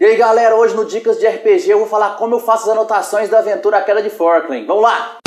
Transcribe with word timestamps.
E 0.00 0.04
aí 0.06 0.16
galera, 0.16 0.56
hoje 0.56 0.74
no 0.74 0.86
Dicas 0.86 1.18
de 1.18 1.28
RPG 1.28 1.68
eu 1.68 1.80
vou 1.80 1.86
falar 1.86 2.16
como 2.16 2.34
eu 2.34 2.40
faço 2.40 2.62
as 2.62 2.70
anotações 2.70 3.28
da 3.28 3.40
aventura 3.40 3.76
A 3.76 3.82
Queda 3.82 4.02
de 4.02 4.08
Forkland. 4.08 4.64
Vamos 4.66 4.82
lá! 4.82 5.18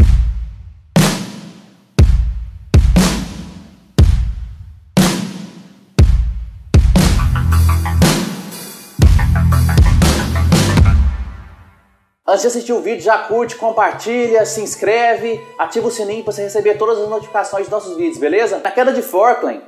Antes 12.28 12.42
de 12.42 12.48
assistir 12.48 12.74
o 12.74 12.82
vídeo, 12.82 13.04
já 13.04 13.20
curte, 13.20 13.56
compartilha, 13.56 14.44
se 14.44 14.60
inscreve, 14.60 15.40
ativa 15.60 15.88
o 15.88 15.92
sininho 15.92 16.24
para 16.24 16.34
você 16.34 16.42
receber 16.42 16.80
todas 16.80 16.98
as 16.98 17.08
notificações 17.08 17.68
dos 17.68 17.72
nossos 17.72 17.96
vídeos, 17.96 18.18
beleza? 18.18 18.58
Na 18.58 18.72
Queda 18.72 18.92
de 18.92 19.04
Forkland, 19.04 19.62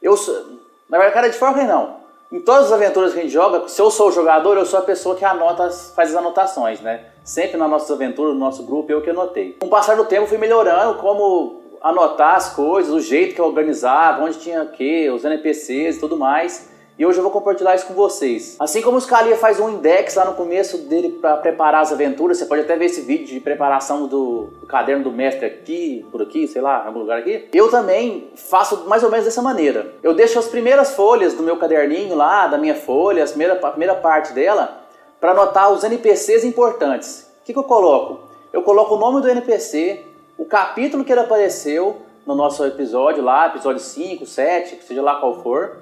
eu 0.00 0.16
sou... 0.16 0.60
Na 0.88 0.98
verdade, 0.98 1.14
Queda 1.14 1.30
de 1.30 1.36
Forkland 1.36 1.66
não. 1.66 2.01
Em 2.32 2.40
todas 2.40 2.68
as 2.68 2.72
aventuras 2.72 3.12
que 3.12 3.18
a 3.18 3.22
gente 3.22 3.32
joga, 3.32 3.68
se 3.68 3.78
eu 3.78 3.90
sou 3.90 4.08
o 4.08 4.10
jogador, 4.10 4.56
eu 4.56 4.64
sou 4.64 4.78
a 4.78 4.82
pessoa 4.82 5.14
que 5.14 5.22
anota, 5.22 5.68
faz 5.94 6.08
as 6.08 6.16
anotações, 6.16 6.80
né? 6.80 7.04
Sempre 7.22 7.58
nas 7.58 7.68
nossas 7.68 7.90
aventuras, 7.90 8.32
no 8.32 8.40
nosso 8.40 8.62
grupo, 8.62 8.90
eu 8.90 9.02
que 9.02 9.10
anotei. 9.10 9.58
Com 9.60 9.66
o 9.66 9.68
passar 9.68 9.96
do 9.96 10.06
tempo, 10.06 10.26
fui 10.26 10.38
melhorando 10.38 10.94
como 10.94 11.60
anotar 11.82 12.36
as 12.36 12.54
coisas, 12.54 12.90
o 12.90 13.00
jeito 13.00 13.34
que 13.34 13.40
eu 13.40 13.44
organizava, 13.44 14.24
onde 14.24 14.38
tinha 14.38 14.62
o 14.62 14.68
que, 14.68 15.10
os 15.10 15.26
NPCs 15.26 15.96
e 15.96 16.00
tudo 16.00 16.16
mais. 16.16 16.71
E 16.98 17.06
hoje 17.06 17.18
eu 17.18 17.22
vou 17.22 17.32
compartilhar 17.32 17.74
isso 17.74 17.86
com 17.86 17.94
vocês. 17.94 18.56
Assim 18.60 18.82
como 18.82 18.98
o 18.98 19.00
Scalia 19.00 19.34
faz 19.36 19.58
um 19.58 19.70
index 19.70 20.14
lá 20.14 20.26
no 20.26 20.34
começo 20.34 20.76
dele 20.76 21.08
para 21.08 21.38
preparar 21.38 21.80
as 21.80 21.90
aventuras, 21.90 22.36
você 22.36 22.44
pode 22.44 22.62
até 22.62 22.76
ver 22.76 22.84
esse 22.84 23.00
vídeo 23.00 23.26
de 23.26 23.40
preparação 23.40 24.06
do, 24.06 24.48
do, 24.60 24.66
caderno 24.66 25.02
do 25.02 25.10
mestre 25.10 25.46
aqui, 25.46 26.04
por 26.12 26.20
aqui, 26.20 26.46
sei 26.46 26.60
lá, 26.60 26.82
em 26.84 26.88
algum 26.88 27.00
lugar 27.00 27.18
aqui. 27.18 27.48
Eu 27.54 27.70
também 27.70 28.30
faço 28.36 28.86
mais 28.86 29.02
ou 29.02 29.10
menos 29.10 29.24
dessa 29.24 29.40
maneira. 29.40 29.94
Eu 30.02 30.12
deixo 30.12 30.38
as 30.38 30.46
primeiras 30.46 30.94
folhas 30.94 31.32
do 31.32 31.42
meu 31.42 31.56
caderninho 31.56 32.14
lá, 32.14 32.46
da 32.46 32.58
minha 32.58 32.74
folha, 32.74 33.24
a 33.24 33.26
primeira, 33.26 33.54
a 33.54 33.70
primeira 33.70 33.94
parte 33.94 34.34
dela, 34.34 34.82
para 35.18 35.30
anotar 35.30 35.72
os 35.72 35.82
NPCs 35.84 36.44
importantes. 36.44 37.26
O 37.40 37.44
que, 37.46 37.54
que 37.54 37.58
eu 37.58 37.64
coloco? 37.64 38.28
Eu 38.52 38.62
coloco 38.62 38.96
o 38.96 38.98
nome 38.98 39.22
do 39.22 39.30
NPC, 39.30 40.04
o 40.36 40.44
capítulo 40.44 41.04
que 41.04 41.10
ele 41.10 41.22
apareceu 41.22 42.02
no 42.26 42.34
nosso 42.34 42.62
episódio 42.66 43.24
lá, 43.24 43.46
episódio 43.46 43.80
5, 43.80 44.26
7, 44.26 44.80
seja 44.84 45.00
lá 45.00 45.16
qual 45.16 45.42
for 45.42 45.78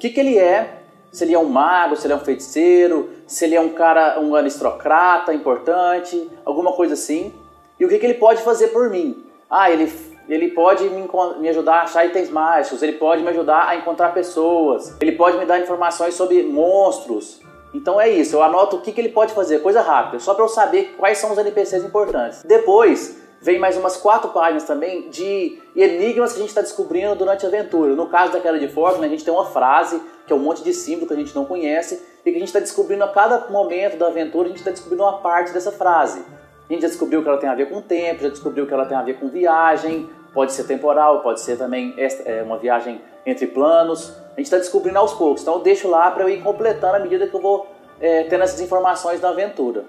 que, 0.00 0.10
que 0.10 0.18
ele 0.18 0.38
é, 0.38 0.80
se 1.12 1.24
ele 1.24 1.34
é 1.34 1.38
um 1.38 1.48
mago, 1.48 1.94
se 1.94 2.06
ele 2.06 2.14
é 2.14 2.16
um 2.16 2.24
feiticeiro, 2.24 3.10
se 3.26 3.44
ele 3.44 3.54
é 3.54 3.60
um 3.60 3.68
cara, 3.68 4.18
um 4.18 4.34
aristocrata 4.34 5.32
importante, 5.32 6.28
alguma 6.44 6.72
coisa 6.72 6.94
assim, 6.94 7.32
e 7.78 7.84
o 7.84 7.88
que, 7.88 7.98
que 7.98 8.06
ele 8.06 8.14
pode 8.14 8.42
fazer 8.42 8.68
por 8.68 8.88
mim. 8.90 9.24
Ah, 9.48 9.70
ele, 9.70 9.92
ele 10.28 10.48
pode 10.48 10.88
me, 10.88 11.08
me 11.38 11.48
ajudar 11.48 11.74
a 11.74 11.82
achar 11.82 12.06
itens 12.06 12.30
mágicos, 12.30 12.82
ele 12.82 12.92
pode 12.92 13.22
me 13.22 13.28
ajudar 13.28 13.68
a 13.68 13.76
encontrar 13.76 14.14
pessoas, 14.14 14.96
ele 15.00 15.12
pode 15.12 15.36
me 15.36 15.44
dar 15.44 15.60
informações 15.60 16.14
sobre 16.14 16.42
monstros. 16.42 17.40
Então 17.74 18.00
é 18.00 18.08
isso, 18.08 18.36
eu 18.36 18.42
anoto 18.42 18.76
o 18.76 18.80
que, 18.80 18.90
que 18.90 19.00
ele 19.00 19.10
pode 19.10 19.32
fazer, 19.32 19.60
coisa 19.60 19.80
rápida, 19.80 20.18
só 20.18 20.34
para 20.34 20.44
eu 20.44 20.48
saber 20.48 20.94
quais 20.98 21.18
são 21.18 21.30
os 21.30 21.38
NPCs 21.38 21.84
importantes. 21.84 22.42
Depois, 22.42 23.20
vem 23.40 23.58
mais 23.58 23.76
umas 23.76 23.96
quatro 23.96 24.30
páginas 24.30 24.64
também 24.64 25.08
de 25.08 25.58
enigmas 25.74 26.32
que 26.32 26.38
a 26.38 26.40
gente 26.40 26.50
está 26.50 26.60
descobrindo 26.60 27.14
durante 27.14 27.44
a 27.44 27.48
aventura. 27.48 27.94
No 27.94 28.06
caso 28.06 28.32
daquela 28.32 28.58
de 28.58 28.68
Forkland, 28.68 29.06
a 29.06 29.08
gente 29.08 29.24
tem 29.24 29.32
uma 29.32 29.46
frase, 29.46 30.00
que 30.26 30.32
é 30.32 30.36
um 30.36 30.40
monte 30.40 30.62
de 30.62 30.74
símbolo 30.74 31.06
que 31.06 31.14
a 31.14 31.16
gente 31.16 31.34
não 31.34 31.44
conhece, 31.44 32.02
e 32.24 32.30
que 32.30 32.36
a 32.36 32.40
gente 32.40 32.48
está 32.48 32.60
descobrindo 32.60 33.02
a 33.02 33.08
cada 33.08 33.48
momento 33.48 33.96
da 33.96 34.08
aventura, 34.08 34.46
a 34.46 34.48
gente 34.48 34.58
está 34.58 34.70
descobrindo 34.70 35.02
uma 35.02 35.18
parte 35.18 35.52
dessa 35.52 35.72
frase. 35.72 36.22
A 36.68 36.72
gente 36.72 36.82
já 36.82 36.88
descobriu 36.88 37.22
que 37.22 37.28
ela 37.28 37.38
tem 37.38 37.48
a 37.48 37.54
ver 37.54 37.68
com 37.68 37.78
o 37.78 37.82
tempo, 37.82 38.22
já 38.22 38.28
descobriu 38.28 38.66
que 38.66 38.74
ela 38.74 38.84
tem 38.84 38.96
a 38.96 39.02
ver 39.02 39.18
com 39.18 39.28
viagem, 39.28 40.08
pode 40.32 40.52
ser 40.52 40.64
temporal, 40.64 41.20
pode 41.22 41.40
ser 41.40 41.56
também 41.56 41.94
é, 41.96 42.42
uma 42.42 42.58
viagem 42.58 43.00
entre 43.26 43.46
planos. 43.46 44.14
A 44.26 44.36
gente 44.36 44.46
está 44.46 44.58
descobrindo 44.58 44.98
aos 44.98 45.14
poucos, 45.14 45.42
então 45.42 45.54
eu 45.54 45.60
deixo 45.60 45.88
lá 45.88 46.10
para 46.10 46.24
eu 46.24 46.28
ir 46.28 46.42
completando 46.42 46.96
à 46.96 46.98
medida 47.00 47.26
que 47.26 47.34
eu 47.34 47.40
vou 47.40 47.66
é, 48.00 48.24
tendo 48.24 48.44
essas 48.44 48.60
informações 48.60 49.18
da 49.18 49.30
aventura. 49.30 49.84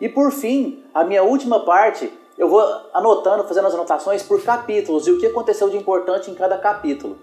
E 0.00 0.08
por 0.08 0.30
fim, 0.30 0.84
a 0.94 1.02
minha 1.02 1.22
última 1.22 1.64
parte 1.64 2.10
eu 2.40 2.48
vou 2.48 2.66
anotando, 2.94 3.44
fazendo 3.44 3.66
as 3.66 3.74
anotações 3.74 4.22
por 4.22 4.42
capítulos 4.42 5.06
e 5.06 5.10
o 5.10 5.18
que 5.18 5.26
aconteceu 5.26 5.68
de 5.68 5.76
importante 5.76 6.30
em 6.30 6.34
cada 6.34 6.56
capítulo. 6.56 7.18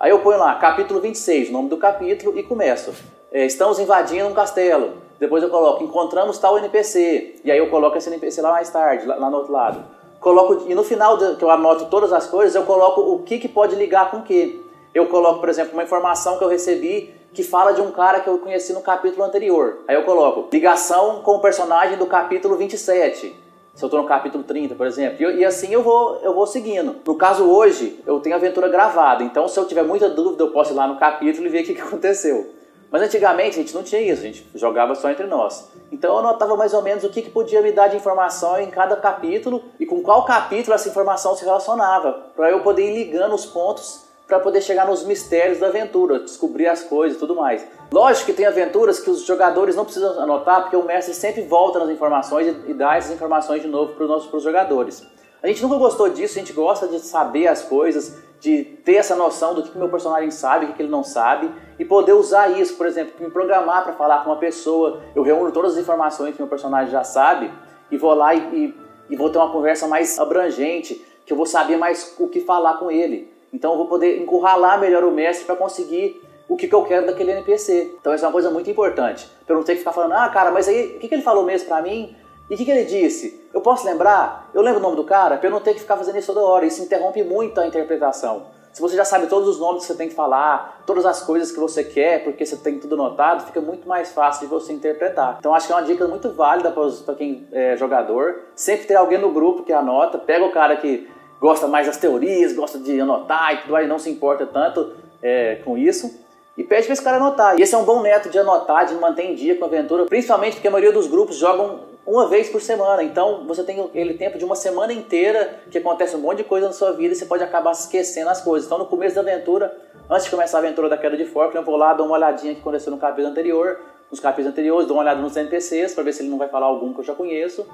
Aí 0.00 0.10
eu 0.10 0.18
ponho 0.18 0.36
lá, 0.36 0.52
capítulo 0.56 0.98
26, 0.98 1.52
nome 1.52 1.68
do 1.68 1.76
capítulo 1.76 2.36
e 2.36 2.42
começo. 2.42 2.92
É, 3.30 3.46
estamos 3.46 3.78
invadindo 3.78 4.26
um 4.26 4.34
castelo. 4.34 4.94
Depois 5.20 5.44
eu 5.44 5.48
coloco, 5.48 5.84
encontramos 5.84 6.38
tal 6.38 6.58
NPC. 6.58 7.36
E 7.44 7.52
aí 7.52 7.58
eu 7.58 7.70
coloco 7.70 7.96
esse 7.96 8.08
NPC 8.08 8.42
lá 8.42 8.50
mais 8.50 8.68
tarde, 8.68 9.06
lá, 9.06 9.14
lá 9.14 9.30
no 9.30 9.36
outro 9.36 9.52
lado. 9.52 9.80
Coloco, 10.18 10.64
e 10.68 10.74
no 10.74 10.82
final 10.82 11.16
de, 11.16 11.36
que 11.36 11.44
eu 11.44 11.50
anoto 11.52 11.84
todas 11.84 12.12
as 12.12 12.26
coisas, 12.26 12.56
eu 12.56 12.64
coloco 12.64 13.00
o 13.00 13.22
que, 13.22 13.38
que 13.38 13.48
pode 13.48 13.76
ligar 13.76 14.10
com 14.10 14.16
o 14.16 14.22
que. 14.22 14.60
Eu 14.92 15.06
coloco, 15.06 15.38
por 15.38 15.48
exemplo, 15.48 15.74
uma 15.74 15.84
informação 15.84 16.36
que 16.36 16.42
eu 16.42 16.48
recebi 16.48 17.14
que 17.32 17.44
fala 17.44 17.70
de 17.72 17.80
um 17.80 17.92
cara 17.92 18.18
que 18.18 18.28
eu 18.28 18.38
conheci 18.38 18.72
no 18.72 18.80
capítulo 18.80 19.22
anterior. 19.22 19.78
Aí 19.86 19.94
eu 19.94 20.02
coloco 20.02 20.48
ligação 20.52 21.20
com 21.22 21.36
o 21.36 21.40
personagem 21.40 21.96
do 21.96 22.06
capítulo 22.06 22.56
27 22.56 23.46
se 23.78 23.84
eu 23.84 23.86
estou 23.86 24.02
no 24.02 24.08
capítulo 24.08 24.42
30, 24.42 24.74
por 24.74 24.88
exemplo. 24.88 25.22
E, 25.22 25.36
e, 25.36 25.44
assim 25.44 25.72
eu 25.72 25.84
vou, 25.84 26.18
eu 26.24 26.34
vou 26.34 26.48
seguindo. 26.48 26.96
No 27.06 27.14
caso 27.14 27.44
hoje, 27.44 28.00
eu 28.04 28.18
tenho 28.18 28.34
a 28.34 28.38
aventura 28.38 28.68
gravada, 28.68 29.22
então 29.22 29.46
se 29.46 29.56
eu 29.56 29.66
tiver 29.66 29.84
muita 29.84 30.10
dúvida, 30.10 30.42
eu 30.42 30.50
posso 30.50 30.72
ir 30.72 30.74
lá 30.74 30.88
no 30.88 30.96
capítulo 30.96 31.46
e 31.46 31.48
ver 31.48 31.62
o 31.62 31.64
que, 31.64 31.74
que 31.74 31.80
aconteceu. 31.80 32.54
Mas 32.90 33.02
antigamente 33.02 33.50
a 33.50 33.62
gente 33.62 33.72
não 33.72 33.84
tinha 33.84 34.00
isso, 34.00 34.20
a 34.20 34.24
gente 34.24 34.44
jogava 34.52 34.96
só 34.96 35.08
entre 35.12 35.26
nós. 35.26 35.70
Então 35.92 36.10
eu 36.10 36.18
anotava 36.18 36.56
mais 36.56 36.74
ou 36.74 36.82
menos 36.82 37.04
o 37.04 37.08
que, 37.08 37.22
que 37.22 37.30
podia 37.30 37.62
me 37.62 37.70
dar 37.70 37.86
de 37.86 37.96
informação 37.96 38.60
em 38.60 38.68
cada 38.68 38.96
capítulo 38.96 39.62
e 39.78 39.86
com 39.86 40.02
qual 40.02 40.24
capítulo 40.24 40.74
essa 40.74 40.88
informação 40.88 41.36
se 41.36 41.44
relacionava, 41.44 42.14
para 42.34 42.50
eu 42.50 42.60
poder 42.62 42.82
ir 42.82 43.04
ligando 43.04 43.36
os 43.36 43.46
pontos 43.46 44.07
para 44.28 44.38
poder 44.38 44.60
chegar 44.60 44.86
nos 44.86 45.04
mistérios 45.04 45.58
da 45.58 45.68
aventura, 45.68 46.18
descobrir 46.20 46.66
as 46.68 46.82
coisas 46.82 47.16
e 47.16 47.18
tudo 47.18 47.34
mais. 47.34 47.66
Lógico 47.90 48.26
que 48.26 48.34
tem 48.34 48.44
aventuras 48.44 49.00
que 49.00 49.08
os 49.08 49.24
jogadores 49.24 49.74
não 49.74 49.84
precisam 49.84 50.20
anotar, 50.20 50.60
porque 50.60 50.76
o 50.76 50.84
mestre 50.84 51.14
sempre 51.14 51.40
volta 51.40 51.78
nas 51.78 51.88
informações 51.88 52.54
e, 52.68 52.74
dá 52.74 52.96
essas 52.96 53.10
informações 53.10 53.62
de 53.62 53.68
novo 53.68 53.94
para 53.94 54.04
os 54.04 54.42
jogadores. 54.42 55.02
A 55.42 55.46
gente 55.46 55.62
nunca 55.62 55.76
gostou 55.76 56.10
disso, 56.10 56.38
a 56.38 56.42
gente 56.42 56.52
gosta 56.52 56.86
de 56.86 56.98
saber 57.00 57.46
as 57.46 57.62
coisas, 57.62 58.18
de 58.38 58.64
ter 58.84 58.96
essa 58.96 59.16
noção 59.16 59.54
do 59.54 59.62
que 59.62 59.74
o 59.74 59.78
meu 59.78 59.88
personagem 59.88 60.30
sabe, 60.30 60.66
o 60.66 60.74
que 60.74 60.82
ele 60.82 60.90
não 60.90 61.02
sabe, 61.02 61.50
e 61.78 61.84
poder 61.84 62.12
usar 62.12 62.50
isso, 62.50 62.76
por 62.76 62.86
exemplo, 62.86 63.14
me 63.18 63.30
programar 63.30 63.82
para 63.82 63.94
falar 63.94 64.24
com 64.24 64.30
uma 64.30 64.36
pessoa, 64.36 65.00
eu 65.14 65.22
reúno 65.22 65.50
todas 65.52 65.72
as 65.72 65.78
informações 65.78 66.34
que 66.34 66.42
meu 66.42 66.50
personagem 66.50 66.90
já 66.90 67.02
sabe, 67.02 67.50
e 67.90 67.96
vou 67.96 68.12
lá 68.12 68.34
e, 68.34 68.40
e, 68.40 68.74
e 69.08 69.16
vou 69.16 69.30
ter 69.30 69.38
uma 69.38 69.50
conversa 69.50 69.88
mais 69.88 70.18
abrangente, 70.18 71.02
que 71.24 71.32
eu 71.32 71.36
vou 71.36 71.46
saber 71.46 71.78
mais 71.78 72.14
o 72.18 72.28
que 72.28 72.40
falar 72.40 72.74
com 72.74 72.90
ele. 72.90 73.37
Então 73.52 73.72
eu 73.72 73.78
vou 73.78 73.86
poder 73.86 74.20
encurralar 74.20 74.80
melhor 74.80 75.04
o 75.04 75.10
mestre 75.10 75.46
para 75.46 75.56
conseguir 75.56 76.22
o 76.48 76.56
que, 76.56 76.66
que, 76.66 76.74
eu 76.74 76.84
quero 76.84 77.06
daquele 77.06 77.32
NPC. 77.32 77.96
Então 78.00 78.14
isso 78.14 78.24
é 78.24 78.28
uma 78.28 78.32
coisa 78.32 78.50
muito 78.50 78.70
importante. 78.70 79.28
Para 79.44 79.54
eu 79.54 79.58
não 79.58 79.64
ter 79.64 79.72
que 79.72 79.80
ficar 79.80 79.92
falando, 79.92 80.12
ah, 80.12 80.28
cara, 80.28 80.50
mas 80.50 80.66
aí 80.68 80.96
o 80.96 80.98
que, 80.98 81.08
que 81.08 81.14
ele 81.14 81.22
falou 81.22 81.44
mesmo 81.44 81.68
para 81.68 81.82
mim? 81.82 82.16
E 82.48 82.54
o 82.54 82.56
que, 82.56 82.64
que, 82.64 82.70
ele 82.70 82.84
disse? 82.84 83.46
Eu 83.52 83.60
posso 83.60 83.86
lembrar? 83.86 84.50
Eu 84.54 84.62
lembro 84.62 84.80
o 84.80 84.82
nome 84.82 84.96
do 84.96 85.04
cara? 85.04 85.36
Para 85.36 85.48
eu 85.48 85.52
não 85.52 85.60
ter 85.60 85.74
que 85.74 85.80
ficar 85.80 85.98
fazendo 85.98 86.16
isso 86.16 86.32
toda 86.32 86.46
hora. 86.46 86.64
Isso 86.64 86.82
interrompe 86.82 87.22
muito 87.22 87.60
a 87.60 87.66
interpretação. 87.66 88.46
Se 88.72 88.80
você 88.80 88.96
já 88.96 89.04
sabe 89.04 89.26
todos 89.26 89.48
os 89.48 89.58
nomes 89.58 89.82
que 89.82 89.88
você 89.88 89.94
tem 89.94 90.08
que 90.08 90.14
falar, 90.14 90.82
todas 90.86 91.04
as 91.04 91.20
coisas 91.22 91.50
que 91.50 91.58
você 91.58 91.82
quer, 91.82 92.22
porque 92.22 92.46
você 92.46 92.56
tem 92.56 92.78
tudo 92.78 92.94
anotado, 92.94 93.44
fica 93.44 93.60
muito 93.60 93.88
mais 93.88 94.12
fácil 94.12 94.42
de 94.42 94.46
você 94.46 94.72
interpretar. 94.72 95.36
Então 95.38 95.54
acho 95.54 95.66
que 95.66 95.72
é 95.72 95.76
uma 95.76 95.82
dica 95.82 96.06
muito 96.06 96.30
válida 96.32 96.70
para 96.70 97.14
quem 97.14 97.46
é 97.52 97.76
jogador. 97.76 98.42
Sempre 98.54 98.86
ter 98.86 98.94
alguém 98.94 99.18
no 99.18 99.32
grupo 99.32 99.62
que 99.62 99.72
anota, 99.72 100.16
pega 100.16 100.44
o 100.44 100.52
cara 100.52 100.76
que 100.76 101.10
gosta 101.40 101.66
mais 101.66 101.86
das 101.86 101.96
teorias, 101.96 102.52
gosta 102.52 102.78
de 102.78 103.00
anotar 103.00 103.54
e 103.54 103.56
tudo 103.58 103.72
mais, 103.72 103.88
não 103.88 103.98
se 103.98 104.10
importa 104.10 104.46
tanto 104.46 104.92
é, 105.22 105.56
com 105.64 105.76
isso. 105.76 106.26
E 106.56 106.64
pede 106.64 106.86
para 106.86 106.92
esse 106.92 107.02
cara 107.02 107.18
anotar. 107.18 107.56
E 107.56 107.62
esse 107.62 107.72
é 107.72 107.78
um 107.78 107.84
bom 107.84 108.00
método 108.00 108.30
de 108.30 108.38
anotar, 108.38 108.84
de 108.84 108.94
manter 108.96 109.22
em 109.22 109.34
dia 109.36 109.56
com 109.56 109.64
a 109.64 109.68
aventura, 109.68 110.06
principalmente 110.06 110.54
porque 110.54 110.66
a 110.66 110.70
maioria 110.70 110.92
dos 110.92 111.06
grupos 111.06 111.36
jogam 111.36 111.80
uma 112.04 112.26
vez 112.26 112.48
por 112.48 112.60
semana. 112.60 113.02
Então 113.02 113.44
você 113.46 113.62
tem 113.62 113.80
aquele 113.80 114.14
tempo 114.14 114.38
de 114.38 114.44
uma 114.44 114.56
semana 114.56 114.92
inteira 114.92 115.60
que 115.70 115.78
acontece 115.78 116.16
um 116.16 116.20
monte 116.20 116.38
de 116.38 116.44
coisa 116.44 116.66
na 116.66 116.72
sua 116.72 116.92
vida 116.92 117.12
e 117.12 117.16
você 117.16 117.26
pode 117.26 117.44
acabar 117.44 117.70
esquecendo 117.70 118.30
as 118.30 118.40
coisas. 118.40 118.66
Então 118.66 118.78
no 118.78 118.86
começo 118.86 119.14
da 119.14 119.20
aventura, 119.20 119.72
antes 120.10 120.24
de 120.24 120.30
começar 120.30 120.58
a 120.58 120.60
aventura 120.60 120.88
da 120.88 120.96
queda 120.96 121.16
de 121.16 121.26
Fork, 121.26 121.54
eu 121.54 121.62
vou 121.62 121.76
lá, 121.76 121.94
dou 121.94 122.06
uma 122.06 122.16
olhadinha 122.16 122.54
que 122.54 122.60
aconteceu 122.60 122.90
no 122.90 122.98
capítulo 122.98 123.28
anterior, 123.28 123.78
nos 124.10 124.18
capítulos 124.18 124.50
anteriores, 124.50 124.88
dou 124.88 124.96
uma 124.96 125.02
olhada 125.04 125.20
nos 125.20 125.36
NPCs 125.36 125.94
para 125.94 126.02
ver 126.02 126.12
se 126.12 126.22
ele 126.22 126.30
não 126.30 126.38
vai 126.38 126.48
falar 126.48 126.66
algum 126.66 126.92
que 126.92 127.00
eu 127.00 127.04
já 127.04 127.14
conheço. 127.14 127.64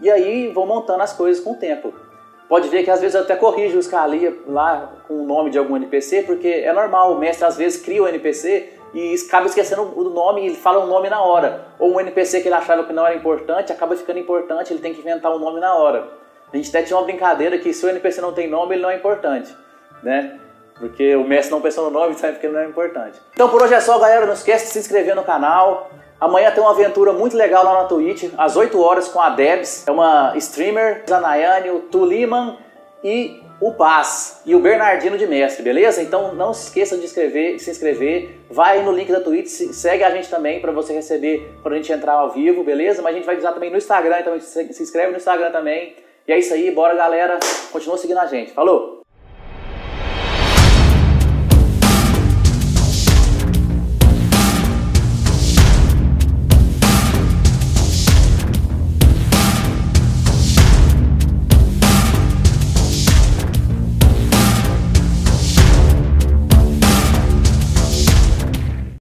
E 0.00 0.10
aí 0.10 0.48
vou 0.48 0.66
montando 0.66 1.02
as 1.02 1.12
coisas 1.12 1.42
com 1.42 1.52
o 1.52 1.56
tempo. 1.56 1.94
Pode 2.48 2.68
ver 2.68 2.84
que 2.84 2.90
às 2.90 3.00
vezes 3.00 3.16
até 3.16 3.34
corrijo 3.34 3.78
o 3.78 3.82
Scalia 3.82 4.36
lá 4.46 4.92
com 5.08 5.22
o 5.22 5.26
nome 5.26 5.50
de 5.50 5.58
algum 5.58 5.76
NPC, 5.76 6.22
porque 6.22 6.48
é 6.48 6.72
normal, 6.72 7.12
o 7.12 7.18
mestre 7.18 7.44
às 7.44 7.56
vezes 7.56 7.82
cria 7.82 8.02
o 8.02 8.04
um 8.04 8.08
NPC 8.08 8.72
e 8.94 9.14
acaba 9.26 9.46
esquecendo 9.46 9.82
o 9.82 10.04
nome 10.04 10.42
e 10.42 10.46
ele 10.46 10.56
fala 10.56 10.84
o 10.84 10.86
nome 10.86 11.10
na 11.10 11.20
hora. 11.20 11.66
Ou 11.78 11.94
um 11.94 12.00
NPC 12.00 12.40
que 12.40 12.48
ele 12.48 12.54
achava 12.54 12.84
que 12.84 12.92
não 12.92 13.04
era 13.04 13.16
importante, 13.16 13.72
acaba 13.72 13.96
ficando 13.96 14.18
importante, 14.18 14.72
ele 14.72 14.80
tem 14.80 14.94
que 14.94 15.00
inventar 15.00 15.32
o 15.32 15.36
um 15.36 15.38
nome 15.38 15.60
na 15.60 15.74
hora. 15.74 16.08
A 16.52 16.56
gente 16.56 16.68
até 16.68 16.82
tinha 16.82 16.96
uma 16.96 17.04
brincadeira 17.04 17.58
que 17.58 17.72
se 17.72 17.84
o 17.84 17.88
NPC 17.88 18.20
não 18.20 18.32
tem 18.32 18.48
nome, 18.48 18.76
ele 18.76 18.82
não 18.82 18.90
é 18.90 18.96
importante, 18.96 19.54
né? 20.02 20.38
Porque 20.78 21.16
o 21.16 21.24
mestre 21.24 21.50
não 21.50 21.60
pensou 21.60 21.90
no 21.90 21.90
nome, 21.90 22.14
sabe 22.18 22.38
que 22.38 22.46
ele 22.46 22.54
não 22.54 22.60
é 22.60 22.66
importante. 22.66 23.20
Então 23.34 23.48
por 23.48 23.62
hoje 23.62 23.74
é 23.74 23.80
só, 23.80 23.98
galera. 23.98 24.24
Não 24.24 24.34
esquece 24.34 24.66
de 24.66 24.72
se 24.72 24.78
inscrever 24.78 25.16
no 25.16 25.24
canal, 25.24 25.90
Amanhã 26.20 26.50
tem 26.50 26.62
uma 26.62 26.70
aventura 26.70 27.12
muito 27.12 27.36
legal 27.36 27.64
lá 27.64 27.82
na 27.82 27.84
Twitch, 27.84 28.32
às 28.38 28.56
8 28.56 28.80
horas 28.80 29.08
com 29.08 29.20
a 29.20 29.30
Debs. 29.30 29.86
É 29.86 29.90
uma 29.90 30.32
streamer, 30.36 31.04
a 31.10 31.20
Nayane, 31.20 31.70
o 31.70 31.80
Tuliman 31.80 32.56
e 33.04 33.42
o 33.60 33.72
Paz 33.72 34.42
e 34.44 34.54
o 34.54 34.58
Bernardino 34.58 35.16
de 35.16 35.26
Mestre, 35.26 35.62
beleza? 35.62 36.02
Então 36.02 36.34
não 36.34 36.52
se 36.52 36.64
esqueça 36.64 36.96
de 36.96 37.08
se 37.08 37.70
inscrever, 37.70 38.38
vai 38.50 38.82
no 38.82 38.92
link 38.92 39.10
da 39.10 39.20
Twitch, 39.20 39.48
segue 39.48 40.04
a 40.04 40.10
gente 40.10 40.28
também 40.28 40.60
para 40.60 40.72
você 40.72 40.92
receber 40.92 41.54
quando 41.62 41.74
a 41.74 41.76
gente 41.76 41.92
entrar 41.92 42.14
ao 42.14 42.30
vivo, 42.30 42.62
beleza? 42.64 43.00
Mas 43.00 43.14
a 43.14 43.16
gente 43.16 43.26
vai 43.26 43.36
usar 43.36 43.52
também 43.52 43.70
no 43.70 43.78
Instagram, 43.78 44.16
então 44.20 44.38
se 44.40 44.82
inscreve 44.82 45.10
no 45.10 45.16
Instagram 45.16 45.50
também. 45.50 45.96
E 46.28 46.32
é 46.32 46.38
isso 46.38 46.52
aí, 46.52 46.70
bora 46.70 46.94
galera, 46.94 47.38
continua 47.72 47.96
seguindo 47.96 48.18
a 48.18 48.26
gente. 48.26 48.52
Falou! 48.52 49.05